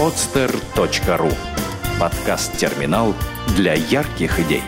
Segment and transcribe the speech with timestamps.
[0.00, 1.30] podster.ru
[2.00, 3.14] Подкаст-терминал
[3.54, 4.62] для ярких идей.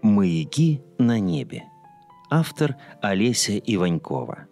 [0.00, 1.64] «Маяки на небе».
[2.30, 4.46] Автор Олеся Иванькова.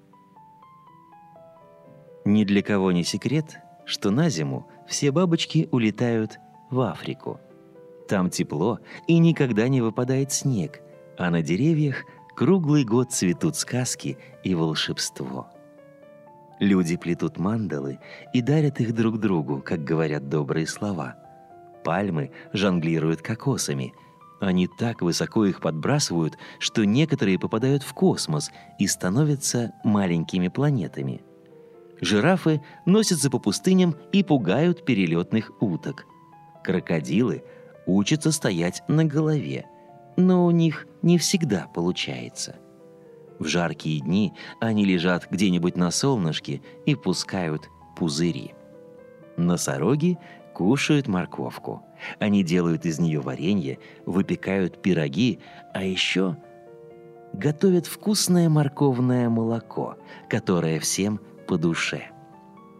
[2.25, 6.39] Ни для кого не секрет, что на зиму все бабочки улетают
[6.71, 7.41] в Африку.
[8.09, 10.81] Там тепло и никогда не выпадает снег,
[11.19, 12.05] а на деревьях
[12.37, 15.49] круглый год цветут сказки и волшебство.
[16.61, 17.99] Люди плетут мандалы
[18.33, 21.17] и дарят их друг другу, как говорят добрые слова.
[21.83, 23.95] Пальмы жонглируют кокосами.
[24.41, 31.23] Они так высоко их подбрасывают, что некоторые попадают в космос и становятся маленькими планетами–
[32.03, 36.05] Жирафы носятся по пустыням и пугают перелетных уток.
[36.65, 37.45] Крокодилы
[37.87, 39.67] учатся стоять на голове,
[40.17, 42.57] но у них не всегда получается.
[43.39, 48.53] В жаркие дни они лежат где-нибудь на солнышке и пускают пузыри.
[49.37, 50.19] Носороги
[50.55, 51.83] кушают морковку.
[52.19, 55.39] Они делают из нее варенье, выпекают пироги,
[55.73, 56.37] а еще
[57.33, 59.97] готовят вкусное морковное молоко,
[60.29, 62.11] которое всем по душе.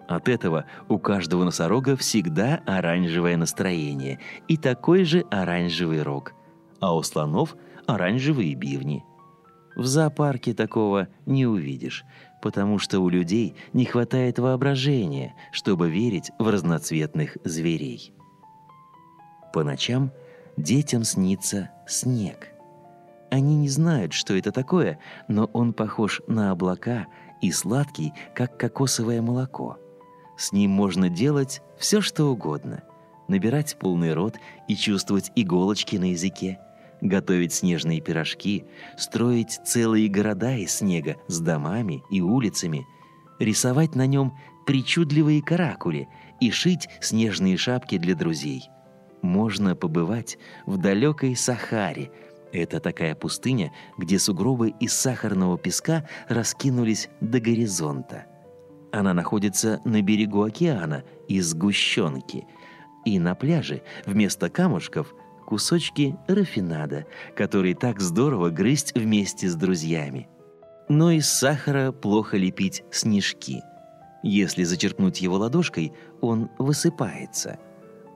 [0.09, 6.35] От этого у каждого носорога всегда оранжевое настроение и такой же оранжевый рог,
[6.81, 9.05] а у слонов оранжевые бивни.
[9.75, 12.05] В зоопарке такого не увидишь,
[12.43, 18.13] потому что у людей не хватает воображения, чтобы верить в разноцветных зверей.
[19.53, 20.13] По ночам
[20.57, 22.49] детям снится снег.
[23.31, 27.07] Они не знают, что это такое, но он похож на облака
[27.43, 29.77] и сладкий, как кокосовое молоко.
[30.39, 32.83] С ним можно делать все, что угодно.
[33.29, 34.37] Набирать полный рот
[34.69, 36.59] и чувствовать иголочки на языке,
[37.01, 38.65] готовить снежные пирожки,
[38.97, 42.87] строить целые города из снега с домами и улицами,
[43.39, 46.09] рисовать на нем причудливые каракули
[46.41, 48.69] и шить снежные шапки для друзей.
[49.21, 52.11] Можно побывать в далекой Сахаре–
[52.53, 58.27] это такая пустыня, где сугробы из сахарного песка раскинулись до горизонта.
[58.93, 62.47] Она находится на берегу океана из сгущенки.
[63.07, 65.15] И на пляже вместо камушков
[65.47, 70.29] кусочки рафинада, которые так здорово грызть вместе с друзьями.
[70.89, 73.63] Но из сахара плохо лепить снежки.
[74.23, 77.59] Если зачерпнуть его ладошкой, он высыпается–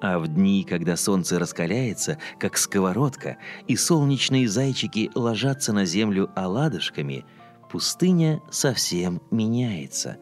[0.06, 7.24] а в дни, когда солнце раскаляется, как сковородка, и солнечные зайчики ложатся на землю оладушками,
[7.70, 10.18] пустыня совсем меняется,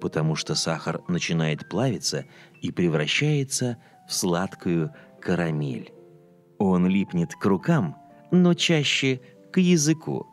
[0.00, 2.24] потому что сахар начинает плавиться
[2.60, 3.76] и превращается
[4.08, 5.92] в сладкую карамель.
[6.58, 7.96] Он липнет к рукам,
[8.32, 9.20] но чаще
[9.52, 10.26] к языку.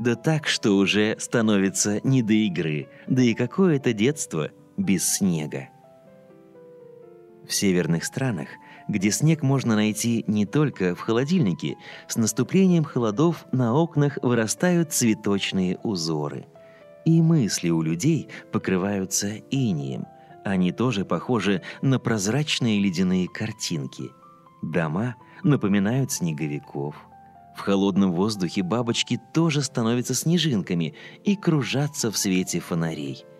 [0.00, 5.68] Да так, что уже становится не до игры, да и какое-то детство без снега.
[7.46, 8.48] В северных странах,
[8.88, 11.76] где снег можно найти не только в холодильнике,
[12.08, 16.46] с наступлением холодов на окнах вырастают цветочные узоры.
[17.04, 20.06] И мысли у людей покрываются инием.
[20.44, 24.10] Они тоже похожи на прозрачные ледяные картинки.
[24.62, 25.14] Дома
[25.44, 26.96] напоминают снеговиков.
[27.56, 33.24] В холодном воздухе бабочки тоже становятся снежинками и кружатся в свете фонарей–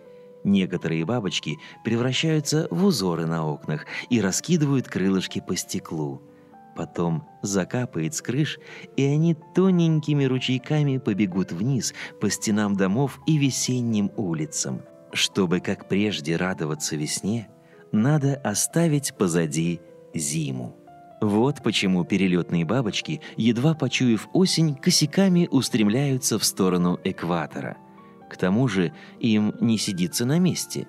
[0.47, 6.21] Некоторые бабочки превращаются в узоры на окнах и раскидывают крылышки по стеклу.
[6.73, 8.57] Потом закапает с крыш,
[8.95, 14.83] и они тоненькими ручейками побегут вниз по стенам домов и весенним улицам.
[15.11, 17.49] Чтобы, как прежде, радоваться весне,
[17.91, 19.81] надо оставить позади
[20.13, 20.77] зиму.
[21.19, 27.75] Вот почему перелетные бабочки, едва почуяв осень, косяками устремляются в сторону экватора–
[28.29, 30.87] к тому же им не сидится на месте.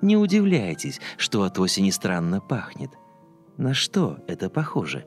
[0.00, 2.90] Не удивляйтесь, что от осени странно пахнет.
[3.56, 5.06] На что это похоже?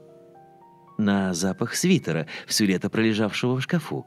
[0.98, 4.06] На запах свитера, все лето пролежавшего в шкафу.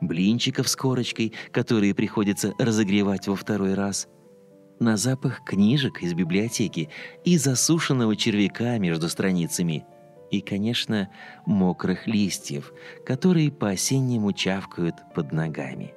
[0.00, 4.08] Блинчиков с корочкой, которые приходится разогревать во второй раз.
[4.80, 6.88] На запах книжек из библиотеки
[7.24, 9.84] и засушенного червяка между страницами.
[10.30, 11.10] И, конечно,
[11.44, 12.72] мокрых листьев,
[13.04, 15.92] которые по-осеннему чавкают под ногами.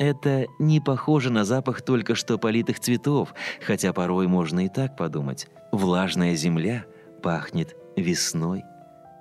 [0.00, 5.46] Это не похоже на запах только что политых цветов, хотя порой можно и так подумать.
[5.72, 6.86] Влажная земля
[7.22, 8.64] пахнет весной,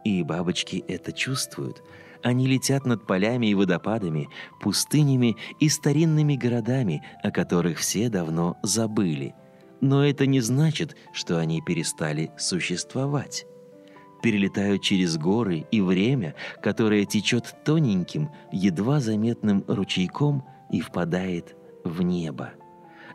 [0.05, 1.83] и бабочки это чувствуют.
[2.23, 4.29] Они летят над полями и водопадами,
[4.61, 9.35] пустынями и старинными городами, о которых все давно забыли.
[9.81, 13.45] Но это не значит, что они перестали существовать.
[14.23, 22.51] Перелетают через горы и время, которое течет тоненьким, едва заметным ручейком и впадает в небо.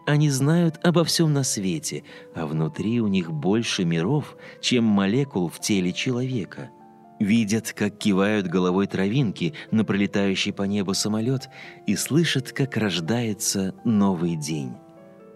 [0.06, 2.04] Они знают обо всем на свете,
[2.34, 6.70] а внутри у них больше миров, чем молекул в теле человека.
[7.20, 11.48] Видят, как кивают головой травинки на пролетающий по небу самолет
[11.86, 14.74] и слышат, как рождается новый день.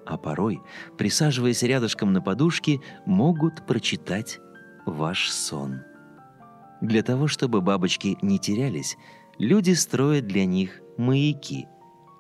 [0.05, 0.61] А порой,
[0.99, 4.39] присаживаясь рядышком на подушке, могут прочитать
[4.85, 5.83] ваш сон.
[6.81, 8.97] Для того, чтобы бабочки не терялись,
[9.39, 11.69] люди строят для них маяки.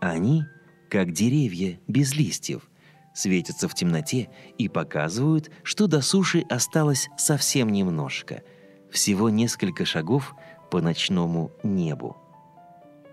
[0.00, 0.44] Они–
[0.88, 2.68] как деревья без листьев,
[3.14, 8.42] светятся в темноте и показывают, что до суши осталось совсем немножко,
[8.90, 10.34] всего несколько шагов
[10.70, 12.16] по ночному небу.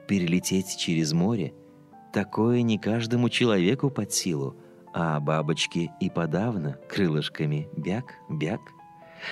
[0.07, 1.53] Перелететь через море–
[2.13, 4.55] такое не каждому человеку под силу,
[4.93, 8.61] а бабочки и подавно крылышками бяк-бяк.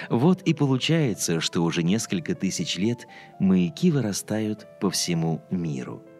[0.09, 3.07] Вот и получается, что уже несколько тысяч лет
[3.39, 6.01] маяки вырастают по всему миру–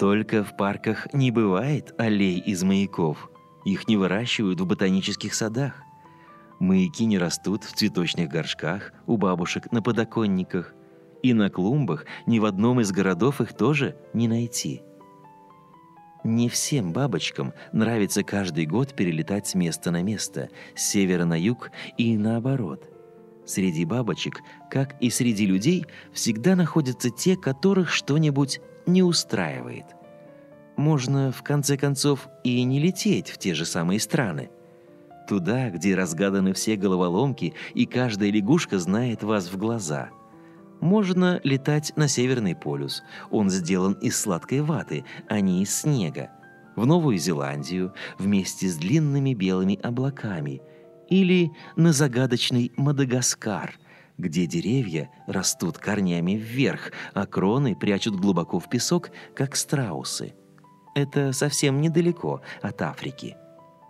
[0.00, 3.30] только в парках не бывает аллей из маяков.
[3.66, 5.74] Их не выращивают в ботанических садах.
[6.58, 10.72] Маяки не растут в цветочных горшках, у бабушек на подоконниках.
[11.22, 14.80] И на клумбах ни в одном из городов их тоже не найти.
[16.24, 21.72] Не всем бабочкам нравится каждый год перелетать с места на место, с севера на юг
[21.98, 22.88] и наоборот.
[23.44, 28.60] Среди бабочек, как и среди людей, всегда находятся те, которых что-нибудь
[28.92, 29.86] не устраивает.
[30.76, 34.50] Можно, в конце концов, и не лететь в те же самые страны.
[35.28, 40.10] Туда, где разгаданы все головоломки, и каждая лягушка знает вас в глаза.
[40.80, 43.02] Можно летать на Северный полюс.
[43.30, 46.30] Он сделан из сладкой ваты, а не из снега.
[46.76, 50.62] В Новую Зеландию вместе с длинными белыми облаками.
[51.10, 53.78] Или на загадочный Мадагаскар–
[54.20, 60.34] где деревья растут корнями вверх, а кроны прячут глубоко в песок, как страусы.
[60.94, 63.36] Это совсем недалеко от Африки.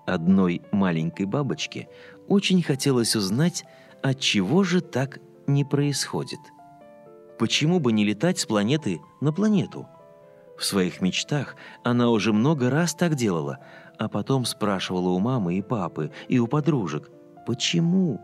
[0.07, 1.89] Одной маленькой бабочке
[2.29, 3.65] очень хотелось узнать,
[4.03, 6.41] от чего же так не происходит.
[7.39, 9.89] Почему бы не летать с планеты на планету?
[10.59, 13.59] В своих мечтах она уже много раз так делала,
[13.99, 17.11] а потом спрашивала у мамы и папы и у подружек,
[17.47, 18.21] почему?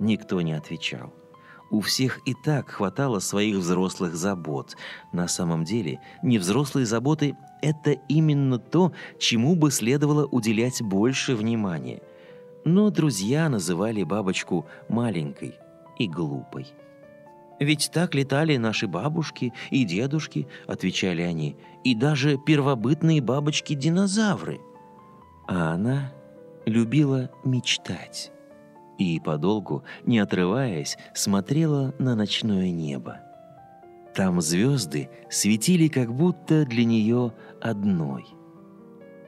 [0.00, 1.12] Никто не отвечал.
[1.72, 4.76] У всех и так хватало своих взрослых забот.
[5.10, 12.02] На самом деле, невзрослые заботы– это именно то, чему бы следовало уделять больше внимания.
[12.66, 15.54] Но друзья называли бабочку маленькой
[15.98, 16.66] и глупой.
[17.58, 24.60] «Ведь так летали наши бабушки и дедушки»,– отвечали они,– «и даже первобытные бабочки-динозавры».
[25.48, 26.12] А она
[26.66, 28.30] любила мечтать
[28.98, 33.20] и подолгу, не отрываясь, смотрела на ночное небо.
[34.14, 38.26] Там звезды светили как будто для нее одной.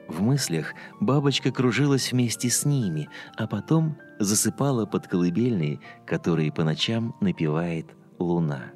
[0.07, 7.15] В мыслях бабочка кружилась вместе с ними, а потом засыпала под колыбельные, которые по ночам
[7.21, 7.87] напевает
[8.19, 8.71] луна.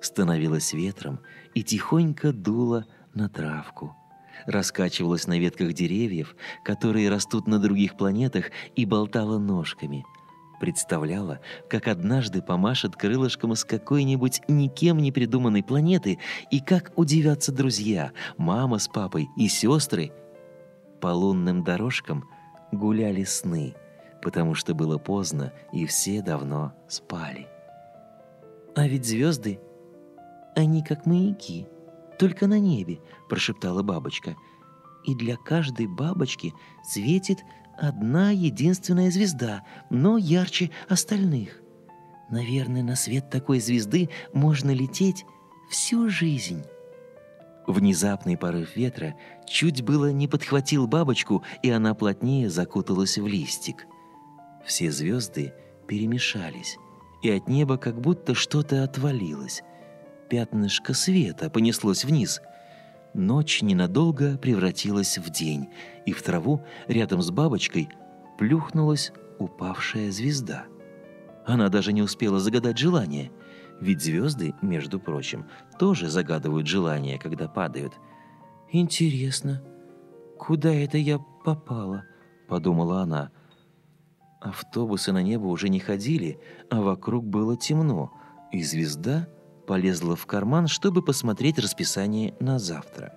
[0.00, 1.20] Становилась ветром
[1.54, 3.96] и тихонько дула на травку–
[4.46, 10.04] раскачивалась на ветках деревьев, которые растут на других планетах, и болтала ножками.
[10.60, 16.18] Представляла, как однажды помашет крылышком с какой-нибудь никем не придуманной планеты,
[16.50, 20.12] и как удивятся друзья, мама с папой и сестры.
[21.00, 22.28] По лунным дорожкам
[22.70, 23.74] гуляли сны,
[24.22, 27.48] потому что было поздно, и все давно спали.
[28.76, 29.58] А ведь звезды,
[30.54, 31.66] они как маяки—
[32.22, 34.36] только на небе»,– прошептала бабочка.
[35.04, 37.38] «И для каждой бабочки светит
[37.76, 41.60] одна единственная звезда, но ярче остальных.
[42.30, 45.26] Наверное, на свет такой звезды можно лететь
[45.68, 46.62] всю жизнь».
[47.66, 53.88] Внезапный порыв ветра чуть было не подхватил бабочку, и она плотнее закуталась в листик.
[54.64, 55.54] Все звезды
[55.88, 56.76] перемешались,
[57.20, 59.64] и от неба как будто что-то отвалилось
[60.32, 62.40] пятнышко света понеслось вниз.
[63.12, 65.68] Ночь ненадолго превратилась в день,
[66.06, 67.90] и в траву рядом с бабочкой
[68.38, 70.64] плюхнулась упавшая звезда.
[71.44, 73.30] Она даже не успела загадать желание,
[73.78, 75.44] ведь звезды, между прочим,
[75.78, 77.92] тоже загадывают желания, когда падают.
[78.70, 79.62] «Интересно,
[80.38, 82.06] куда это я попала?»–
[82.48, 83.32] подумала она.
[84.40, 88.10] Автобусы на небо уже не ходили, а вокруг было темно,
[88.50, 89.28] и звезда–
[89.66, 93.14] полезла в карман, чтобы посмотреть расписание на завтра.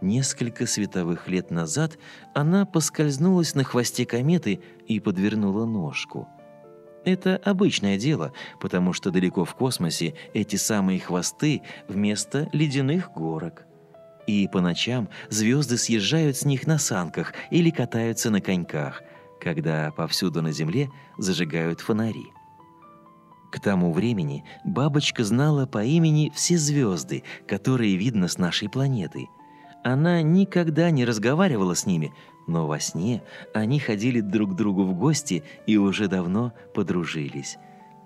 [0.00, 1.96] Несколько световых лет назад
[2.34, 6.28] она поскользнулась на хвосте кометы и подвернула ножку.
[7.04, 13.64] Это обычное дело, потому что далеко в космосе эти самые хвосты вместо ледяных горок.
[14.26, 19.02] И по ночам звезды съезжают с них на санках или катаются на коньках,
[19.40, 22.26] когда повсюду на Земле зажигают фонари.
[23.52, 29.28] К тому времени бабочка знала по имени все звезды, которые видно с нашей планеты.
[29.84, 32.14] Она никогда не разговаривала с ними,
[32.46, 37.58] но во сне они ходили друг к другу в гости и уже давно подружились.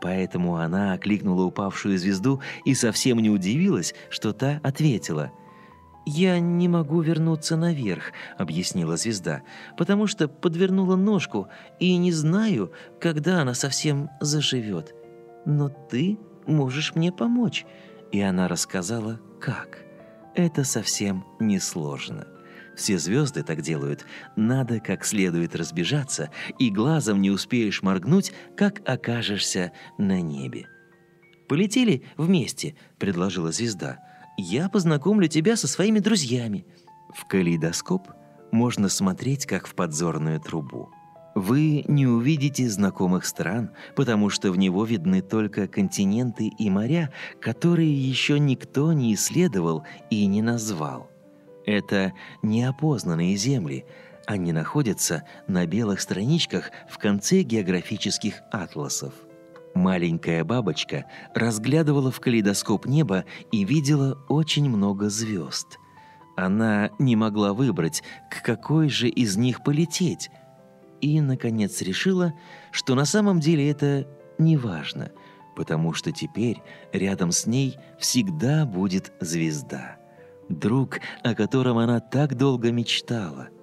[0.03, 5.31] Поэтому она окликнула упавшую звезду и совсем не удивилась, что та ответила–
[6.09, 9.43] «Я не могу вернуться наверх»,— объяснила звезда,
[9.76, 11.49] «потому что подвернула ножку
[11.81, 14.95] и не знаю, когда она совсем заживет.
[15.47, 17.65] Но ты можешь мне помочь».
[18.12, 19.85] И она рассказала, как.
[20.35, 22.26] Это совсем несложно.
[22.76, 24.05] Все звезды так делают.
[24.37, 30.67] Надо как следует разбежаться, и глазом не успеешь моргнуть, как окажешься на небе.
[31.49, 33.99] «Полетели вместе»,— предложила звезда
[34.37, 36.67] я познакомлю тебя со своими друзьями».
[37.15, 38.09] В калейдоскоп
[38.53, 40.91] можно смотреть, как в подзорную трубу.
[41.37, 47.12] Вы не увидите знакомых стран, потому что в него видны только континенты и моря,
[47.43, 51.11] которые еще никто не исследовал и не назвал.
[51.66, 53.85] Это неопознанные земли.
[54.26, 59.12] Они находятся на белых страничках в конце географических атласов.
[59.75, 65.78] Маленькая бабочка разглядывала в калейдоскоп небо и видела очень много звезд.
[66.35, 70.31] Она не могла выбрать, к какой же из них полететь.
[71.00, 72.33] И, наконец, решила,
[72.73, 74.07] что на самом деле это
[74.38, 75.12] не важно,
[75.55, 76.62] потому что теперь
[76.93, 79.97] рядом с ней всегда будет звезда.
[80.49, 83.49] Друг, о котором она так долго мечтала–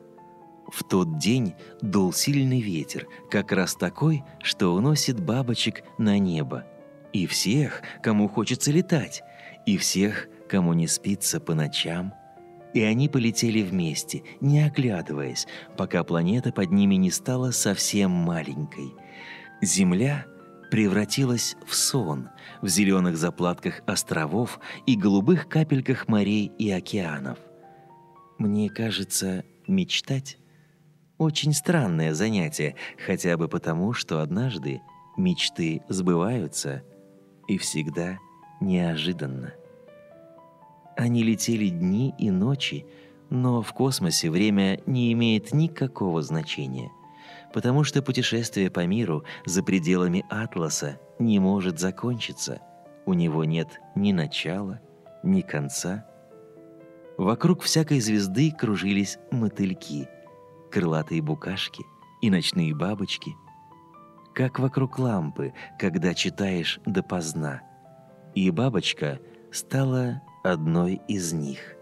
[0.73, 6.65] в тот день дул сильный ветер, как раз такой, что уносит бабочек на небо.
[7.13, 9.21] И всех, кому хочется летать,
[9.67, 12.13] и всех, кому не спится по ночам.
[12.73, 18.93] И они полетели вместе, не оглядываясь, пока планета под ними не стала совсем маленькой.
[19.61, 20.25] Земля
[20.71, 22.29] превратилась в сон,
[22.61, 27.37] в зеленых заплатках островов и голубых капельках морей и океанов.
[28.39, 30.37] Мне кажется, мечтать
[31.19, 32.75] очень странное занятие,
[33.05, 34.81] хотя бы потому, что однажды
[35.15, 36.83] мечты сбываются
[37.47, 38.17] и всегда
[38.59, 39.53] неожиданно.
[40.95, 42.85] Они летели дни и ночи,
[43.29, 46.91] но в космосе время не имеет никакого значения,
[47.53, 52.61] потому что путешествие по миру за пределами Атласа не может закончиться.
[53.05, 54.79] У него нет ни начала,
[55.23, 56.05] ни конца.
[57.17, 60.07] Вокруг всякой звезды кружились мотыльки–
[60.73, 61.85] крылатые букашки
[62.21, 63.35] и ночные бабочки,
[64.33, 67.61] как вокруг лампы, когда читаешь допоздна.
[68.33, 69.19] И бабочка
[69.51, 71.75] стала одной из них.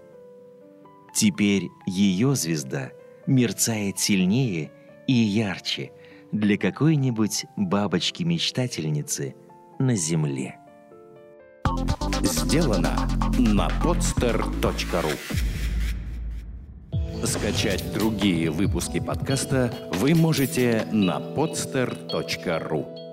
[1.14, 2.92] Теперь ее звезда
[3.28, 4.72] мерцает сильнее
[5.08, 5.92] и ярче
[6.32, 9.36] для какой-нибудь бабочки-мечтательницы
[9.80, 10.58] на земле.
[12.22, 12.96] Сделано
[13.38, 15.12] на podster.ru
[17.26, 23.11] Скачать другие выпуски подкаста вы можете на podster.ru